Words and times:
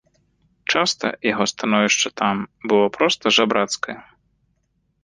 Часта 0.73 1.07
яго 1.31 1.45
становішча 1.53 2.09
там 2.23 2.35
было 2.73 2.87
проста 2.97 3.25
жабрацкае. 3.39 3.97